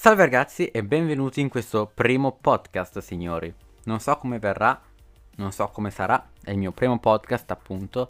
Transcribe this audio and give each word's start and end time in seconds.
Salve 0.00 0.22
ragazzi 0.22 0.68
e 0.68 0.82
benvenuti 0.82 1.42
in 1.42 1.50
questo 1.50 1.90
primo 1.92 2.32
podcast, 2.32 3.00
signori. 3.00 3.52
Non 3.84 4.00
so 4.00 4.16
come 4.16 4.38
verrà, 4.38 4.80
non 5.36 5.52
so 5.52 5.68
come 5.68 5.90
sarà, 5.90 6.30
è 6.42 6.52
il 6.52 6.56
mio 6.56 6.72
primo 6.72 6.98
podcast 6.98 7.50
appunto. 7.50 8.08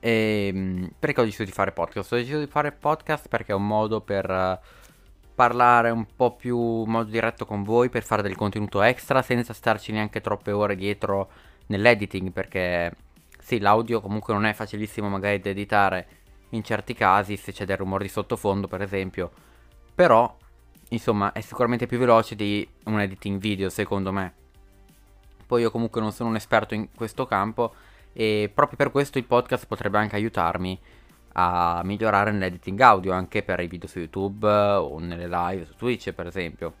E 0.00 0.50
ehm, 0.50 0.92
perché 0.98 1.20
ho 1.20 1.24
deciso 1.24 1.44
di 1.44 1.50
fare 1.50 1.72
podcast? 1.72 2.10
Ho 2.14 2.16
deciso 2.16 2.38
di 2.38 2.46
fare 2.46 2.72
podcast 2.72 3.28
perché 3.28 3.52
è 3.52 3.54
un 3.54 3.66
modo 3.66 4.00
per 4.00 4.30
uh, 4.30 4.58
parlare 5.34 5.90
un 5.90 6.06
po' 6.16 6.34
più 6.34 6.84
in 6.84 6.90
modo 6.90 7.10
diretto 7.10 7.44
con 7.44 7.62
voi, 7.62 7.90
per 7.90 8.04
fare 8.04 8.22
del 8.22 8.34
contenuto 8.34 8.80
extra 8.80 9.20
senza 9.20 9.52
starci 9.52 9.92
neanche 9.92 10.22
troppe 10.22 10.50
ore 10.52 10.76
dietro 10.76 11.28
nell'editing, 11.66 12.32
perché 12.32 12.90
sì, 13.38 13.58
l'audio 13.58 14.00
comunque 14.00 14.32
non 14.32 14.46
è 14.46 14.54
facilissimo 14.54 15.10
magari 15.10 15.40
da 15.40 15.50
editare 15.50 16.06
in 16.52 16.64
certi 16.64 16.94
casi, 16.94 17.36
se 17.36 17.52
c'è 17.52 17.66
del 17.66 17.76
rumore 17.76 18.04
di 18.04 18.10
sottofondo 18.10 18.66
per 18.66 18.80
esempio, 18.80 19.30
però 19.94 20.34
insomma 20.90 21.32
è 21.32 21.40
sicuramente 21.40 21.86
più 21.86 21.98
veloce 21.98 22.34
di 22.34 22.66
un 22.84 23.00
editing 23.00 23.38
video 23.40 23.68
secondo 23.68 24.12
me. 24.12 24.34
Poi 25.46 25.62
io 25.62 25.70
comunque 25.70 26.00
non 26.00 26.12
sono 26.12 26.28
un 26.28 26.36
esperto 26.36 26.74
in 26.74 26.88
questo 26.94 27.26
campo 27.26 27.74
e 28.12 28.50
proprio 28.52 28.76
per 28.76 28.90
questo 28.90 29.18
il 29.18 29.24
podcast 29.24 29.66
potrebbe 29.66 29.98
anche 29.98 30.16
aiutarmi 30.16 30.78
a 31.32 31.82
migliorare 31.84 32.32
nell'editing 32.32 32.80
audio 32.80 33.12
anche 33.12 33.42
per 33.42 33.60
i 33.60 33.68
video 33.68 33.88
su 33.88 33.98
YouTube 33.98 34.48
o 34.48 34.98
nelle 34.98 35.28
live 35.28 35.64
su 35.64 35.74
Twitch 35.74 36.12
per 36.12 36.26
esempio. 36.26 36.74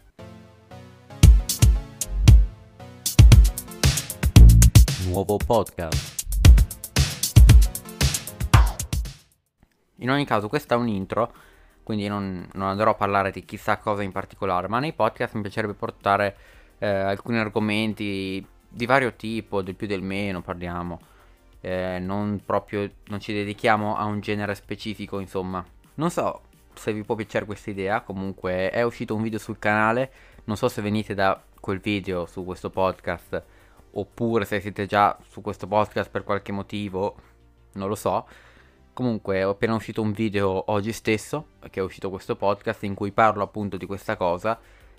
Nuovo 5.06 5.38
podcast. 5.38 6.26
In 10.00 10.10
ogni 10.10 10.26
caso 10.26 10.48
questa 10.48 10.74
è 10.74 10.78
un 10.78 10.88
intro 10.88 11.32
quindi 11.88 12.06
non, 12.06 12.46
non, 12.52 12.68
andrò 12.68 12.90
a 12.90 12.94
parlare 12.94 13.30
di 13.30 13.46
chissà 13.46 13.78
cosa 13.78 14.02
in 14.02 14.12
particolare, 14.12 14.68
ma 14.68 14.78
nei 14.78 14.92
podcast 14.92 15.32
mi 15.36 15.40
piacerebbe 15.40 15.72
portare 15.72 16.36
eh, 16.80 16.86
alcuni 16.86 17.38
argomenti 17.38 18.46
di 18.68 18.84
vario 18.84 19.14
tipo, 19.14 19.62
del 19.62 19.74
più 19.74 19.86
del 19.86 20.02
meno 20.02 20.42
parliamo, 20.42 21.00
eh, 21.62 21.98
non 21.98 22.42
proprio, 22.44 22.90
non 23.06 23.20
ci 23.20 23.32
dedichiamo 23.32 23.96
a 23.96 24.04
un 24.04 24.20
genere 24.20 24.54
specifico, 24.54 25.18
insomma. 25.18 25.64
Non 25.94 26.10
so 26.10 26.42
se 26.74 26.92
vi 26.92 27.04
può 27.04 27.14
piacere 27.14 27.46
questa 27.46 27.70
idea, 27.70 28.02
comunque 28.02 28.68
è 28.68 28.82
uscito 28.82 29.14
un 29.14 29.22
video 29.22 29.38
sul 29.38 29.58
canale, 29.58 30.12
non 30.44 30.58
so 30.58 30.68
se 30.68 30.82
venite 30.82 31.14
da 31.14 31.42
quel 31.58 31.80
video 31.80 32.26
su 32.26 32.44
questo 32.44 32.68
podcast, 32.68 33.42
oppure 33.92 34.44
se 34.44 34.60
siete 34.60 34.84
già 34.84 35.16
su 35.26 35.40
questo 35.40 35.66
podcast 35.66 36.10
per 36.10 36.22
qualche 36.22 36.52
motivo, 36.52 37.16
non 37.72 37.88
lo 37.88 37.94
so. 37.94 38.26
Comunque 38.98 39.36
è 39.36 39.42
appena 39.42 39.76
uscito 39.76 40.02
un 40.02 40.10
video 40.10 40.72
oggi 40.72 40.92
stesso, 40.92 41.50
che 41.70 41.78
è 41.78 41.82
uscito 41.84 42.10
questo 42.10 42.34
podcast, 42.34 42.82
in 42.82 42.94
cui 42.94 43.12
parlo 43.12 43.44
appunto 43.44 43.76
di 43.76 43.86
questa 43.86 44.16
cosa. 44.16 44.58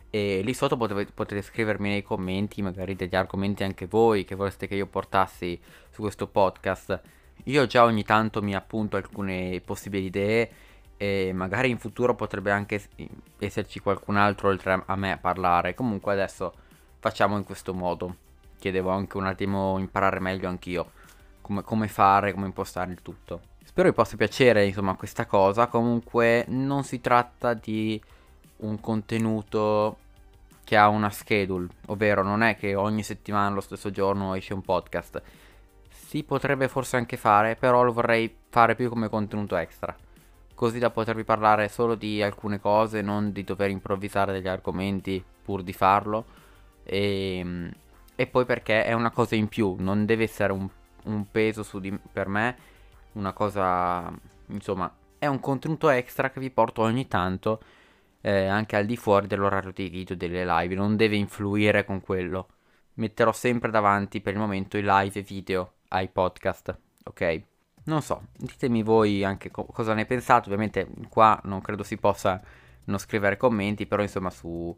E 0.09 0.39
lì 0.41 0.53
sotto 0.53 0.77
potete, 0.77 1.11
potete 1.11 1.41
scrivermi 1.41 1.89
nei 1.89 2.01
commenti, 2.01 2.61
magari 2.61 2.95
degli 2.95 3.17
argomenti 3.17 3.65
anche 3.65 3.87
voi 3.87 4.23
che 4.23 4.35
vorreste 4.35 4.67
che 4.67 4.75
io 4.75 4.85
portassi 4.85 5.59
su 5.89 5.99
questo 5.99 6.27
podcast. 6.27 7.01
Io 7.43 7.65
già 7.65 7.83
ogni 7.83 8.05
tanto 8.05 8.41
mi 8.41 8.55
appunto 8.55 8.95
alcune 8.95 9.59
possibili 9.59 10.05
idee 10.05 10.49
e 10.95 11.33
magari 11.33 11.69
in 11.69 11.77
futuro 11.77 12.15
potrebbe 12.15 12.51
anche 12.51 12.81
esserci 13.39 13.81
qualcun 13.81 14.15
altro 14.15 14.47
oltre 14.47 14.81
a 14.85 14.95
me 14.95 15.11
a 15.11 15.17
parlare. 15.17 15.73
Comunque 15.73 16.13
adesso 16.13 16.53
facciamo 16.99 17.35
in 17.35 17.43
questo 17.43 17.73
modo, 17.73 18.15
che 18.57 18.71
devo 18.71 18.91
anche 18.91 19.17
un 19.17 19.25
attimo 19.25 19.77
imparare 19.77 20.21
meglio 20.21 20.47
anch'io 20.47 20.91
come, 21.41 21.63
come 21.63 21.89
fare, 21.89 22.31
come 22.31 22.45
impostare 22.45 22.93
il 22.93 23.01
tutto. 23.01 23.57
Spero 23.69 23.89
vi 23.89 23.93
possa 23.93 24.17
piacere 24.17 24.65
insomma 24.65 24.95
questa 24.95 25.27
cosa, 25.27 25.67
comunque 25.67 26.43
non 26.47 26.83
si 26.83 26.99
tratta 26.99 27.53
di 27.53 28.01
un 28.57 28.79
contenuto 28.79 29.97
che 30.63 30.75
ha 30.75 30.87
una 30.87 31.11
schedule, 31.11 31.67
ovvero 31.85 32.23
non 32.23 32.41
è 32.41 32.57
che 32.57 32.73
ogni 32.73 33.03
settimana 33.03 33.53
lo 33.53 33.61
stesso 33.61 33.91
giorno 33.91 34.33
esce 34.33 34.55
un 34.55 34.63
podcast. 34.63 35.21
Si 35.87 36.23
potrebbe 36.23 36.67
forse 36.67 36.97
anche 36.97 37.15
fare, 37.15 37.55
però 37.57 37.83
lo 37.83 37.93
vorrei 37.93 38.35
fare 38.49 38.73
più 38.73 38.89
come 38.89 39.07
contenuto 39.07 39.55
extra, 39.55 39.95
così 40.55 40.79
da 40.79 40.89
potervi 40.89 41.23
parlare 41.23 41.67
solo 41.67 41.93
di 41.93 42.23
alcune 42.23 42.59
cose, 42.59 43.03
non 43.03 43.31
di 43.31 43.43
dover 43.43 43.69
improvvisare 43.69 44.33
degli 44.33 44.47
argomenti 44.47 45.23
pur 45.43 45.61
di 45.61 45.73
farlo. 45.73 46.25
E, 46.83 47.37
ehm, 47.37 47.71
e 48.15 48.25
poi 48.25 48.45
perché 48.45 48.83
è 48.83 48.93
una 48.93 49.11
cosa 49.11 49.35
in 49.35 49.47
più, 49.47 49.75
non 49.77 50.07
deve 50.07 50.23
essere 50.23 50.53
un, 50.53 50.67
un 51.03 51.29
peso 51.29 51.63
di, 51.77 51.95
per 52.11 52.27
me 52.27 52.77
una 53.13 53.33
cosa, 53.33 54.11
insomma, 54.47 54.93
è 55.17 55.27
un 55.27 55.39
contenuto 55.39 55.89
extra 55.89 56.29
che 56.29 56.39
vi 56.39 56.49
porto 56.49 56.81
ogni 56.81 57.07
tanto 57.07 57.59
eh, 58.21 58.45
anche 58.47 58.75
al 58.75 58.85
di 58.85 58.97
fuori 58.97 59.27
dell'orario 59.27 59.71
dei 59.73 59.89
video 59.89 60.15
delle 60.15 60.45
live, 60.45 60.75
non 60.75 60.95
deve 60.95 61.15
influire 61.15 61.85
con 61.85 62.01
quello. 62.01 62.47
Metterò 62.95 63.31
sempre 63.31 63.71
davanti 63.71 64.21
per 64.21 64.33
il 64.33 64.39
momento 64.39 64.77
i 64.77 64.83
live 64.83 65.21
video 65.21 65.73
ai 65.89 66.09
podcast, 66.09 66.77
ok? 67.05 67.41
Non 67.85 68.01
so, 68.01 68.27
ditemi 68.37 68.83
voi 68.83 69.23
anche 69.23 69.49
co- 69.51 69.65
cosa 69.65 69.93
ne 69.93 70.05
pensate, 70.05 70.45
ovviamente 70.45 70.87
qua 71.09 71.39
non 71.45 71.61
credo 71.61 71.83
si 71.83 71.97
possa 71.97 72.41
non 72.85 72.97
scrivere 72.97 73.37
commenti, 73.37 73.85
però 73.85 74.01
insomma 74.01 74.29
su... 74.29 74.75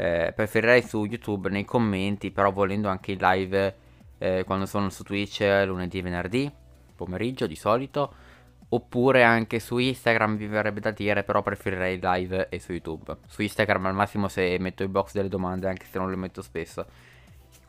Eh, 0.00 0.32
preferirei 0.34 0.82
su 0.82 1.04
YouTube 1.04 1.50
nei 1.50 1.64
commenti, 1.64 2.30
però 2.30 2.52
volendo 2.52 2.88
anche 2.88 3.12
in 3.12 3.18
live 3.20 3.76
eh, 4.18 4.44
quando 4.44 4.64
sono 4.66 4.90
su 4.90 5.02
Twitch 5.02 5.40
lunedì 5.66 5.98
e 5.98 6.02
venerdì 6.02 6.52
pomeriggio 6.98 7.46
di 7.46 7.56
solito. 7.56 8.12
Oppure 8.70 9.22
anche 9.22 9.60
su 9.60 9.78
Instagram 9.78 10.36
vi 10.36 10.46
verrebbe 10.46 10.80
da 10.80 10.90
dire, 10.90 11.22
però 11.22 11.40
preferirei 11.42 11.98
live 12.02 12.48
e 12.50 12.60
su 12.60 12.72
YouTube. 12.72 13.16
Su 13.26 13.40
Instagram 13.40 13.86
al 13.86 13.94
massimo 13.94 14.28
se 14.28 14.58
metto 14.58 14.82
il 14.82 14.90
box 14.90 15.12
delle 15.12 15.28
domande, 15.28 15.68
anche 15.68 15.86
se 15.86 15.98
non 15.98 16.10
le 16.10 16.16
metto 16.16 16.42
spesso. 16.42 16.86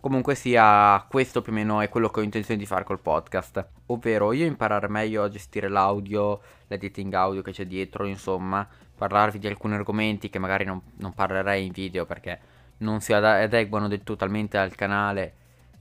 Comunque 0.02 0.36
sia, 0.36 1.06
questo 1.10 1.42
più 1.42 1.52
o 1.52 1.56
meno 1.56 1.82
è 1.82 1.90
quello 1.90 2.10
che 2.10 2.20
ho 2.20 2.24
intenzione 2.24 2.60
di 2.60 2.66
fare 2.66 2.84
col 2.84 3.00
podcast. 3.00 3.66
Ovvero 3.88 4.34
io 4.34 4.46
imparare 4.46 4.90
meglio 4.90 5.24
a 5.24 5.30
gestire 5.30 5.70
l'audio, 5.70 6.42
l'editing 6.68 7.14
audio 7.14 7.42
che 7.42 7.52
c'è 7.52 7.66
dietro, 7.66 8.06
insomma, 8.06 8.68
parlarvi 8.96 9.40
di 9.40 9.48
alcuni 9.48 9.76
argomenti 9.76 10.30
che 10.30 10.40
magari 10.40 10.66
non, 10.66 10.82
non 10.98 11.14
parlerei 11.14 11.66
in 11.66 11.72
video 11.72 12.06
perché 12.06 12.40
non 12.80 13.00
si 13.02 13.14
adeguano 13.14 13.88
del 13.88 14.04
totalmente 14.04 14.58
al 14.58 14.76
canale. 14.76 15.34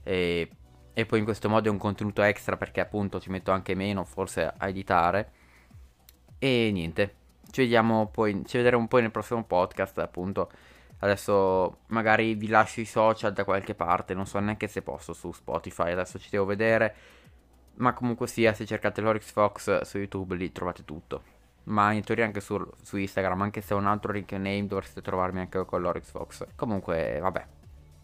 E 0.03 0.49
e 0.93 1.05
poi 1.05 1.19
in 1.19 1.25
questo 1.25 1.49
modo 1.49 1.69
è 1.69 1.71
un 1.71 1.77
contenuto 1.77 2.21
extra 2.21 2.57
perché 2.57 2.81
appunto 2.81 3.19
ci 3.19 3.29
metto 3.29 3.51
anche 3.51 3.75
meno 3.75 4.03
forse 4.03 4.51
a 4.55 4.67
editare. 4.67 5.31
E 6.37 6.69
niente. 6.71 7.15
Ci 7.49 7.61
vediamo 7.61 8.07
poi 8.07 8.43
ci 8.45 8.57
vedremo 8.57 8.87
poi 8.87 9.01
nel 9.01 9.11
prossimo 9.11 9.43
podcast 9.43 9.97
appunto. 9.99 10.49
Adesso 10.99 11.79
magari 11.87 12.35
vi 12.35 12.47
lascio 12.47 12.81
i 12.81 12.85
social 12.85 13.31
da 13.33 13.45
qualche 13.45 13.73
parte 13.75 14.13
non 14.13 14.25
so 14.25 14.39
neanche 14.39 14.67
se 14.67 14.81
posso 14.81 15.13
su 15.13 15.31
Spotify 15.31 15.91
adesso 15.91 16.19
ci 16.19 16.29
devo 16.29 16.45
vedere. 16.45 16.95
Ma 17.75 17.93
comunque 17.93 18.27
sia 18.27 18.53
se 18.53 18.65
cercate 18.65 18.99
Lorix 19.01 19.31
Fox 19.31 19.81
su 19.81 19.97
YouTube 19.97 20.35
lì 20.35 20.51
trovate 20.51 20.83
tutto. 20.83 21.23
Ma 21.65 21.91
in 21.93 22.03
teoria 22.03 22.25
anche 22.25 22.41
su, 22.41 22.59
su 22.81 22.97
Instagram 22.97 23.41
anche 23.41 23.61
se 23.61 23.73
ho 23.73 23.77
un 23.77 23.85
altro 23.85 24.11
link 24.11 24.31
name 24.33 24.67
dovreste 24.67 25.01
trovarmi 25.01 25.39
anche 25.39 25.63
con 25.65 25.81
Lorix 25.81 26.09
Fox. 26.11 26.45
Comunque 26.55 27.19
vabbè. 27.21 27.45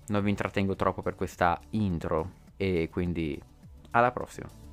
Non 0.08 0.24
vi 0.24 0.30
intrattengo 0.30 0.76
troppo 0.76 1.02
per 1.02 1.16
questa 1.16 1.60
intro 1.72 2.44
e 2.58 2.90
quindi 2.92 3.40
alla 3.92 4.12
prossima. 4.12 4.65